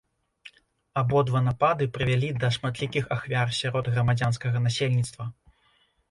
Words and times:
Абодва 1.01 1.39
напады 1.47 1.83
прывялі 1.97 2.29
да 2.43 2.49
шматлікіх 2.55 3.11
ахвяр 3.15 3.53
сярод 3.57 3.85
грамадзянскага 3.97 4.57
насельніцтва. 4.69 5.29